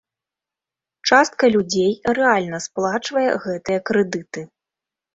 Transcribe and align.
Частка 1.09 1.51
людзей 1.57 1.93
рэальна 2.21 2.63
сплачвае 2.67 3.29
гэтыя 3.47 3.79
крэдыты. 3.91 4.41